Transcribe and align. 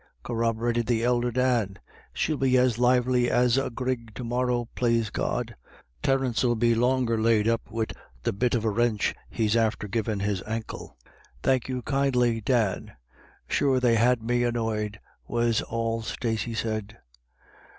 Ay," 0.01 0.03
corroborated 0.23 0.87
the 0.87 1.03
elder 1.03 1.29
Dan," 1.31 1.77
she'll 2.11 2.35
be 2.35 2.57
as 2.57 2.79
lively 2.79 3.29
as 3.29 3.55
a 3.55 3.69
grig 3.69 4.15
to 4.15 4.23
morrow, 4.23 4.67
plase 4.73 5.11
God. 5.11 5.55
Terence 6.01 6.43
'11 6.43 6.57
be 6.57 6.73
longer 6.73 7.21
laid 7.21 7.47
up 7.47 7.69
wid 7.69 7.93
the 8.23 8.33
bit 8.33 8.55
of 8.55 8.65
a 8.65 8.71
wranch 8.71 9.13
he's 9.29 9.55
after 9.55 9.87
givin' 9.87 10.21
his 10.21 10.41
ankle."" 10.47 10.97
Thank 11.43 11.69
you 11.69 11.83
kindly, 11.83 12.41
Dan; 12.43 12.93
sure 13.47 13.79
they 13.79 13.93
had 13.93 14.23
me 14.23 14.43
annoyed," 14.43 14.99
was 15.27 15.61
all 15.61 16.01
Stacey 16.01 16.55
said. 16.55 16.97